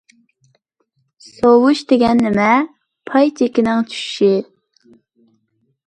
[1.25, 2.49] سوۋۇش دېگەن نېمە؟
[3.11, 4.35] پاي چېكىنىڭ چۈشۈشى.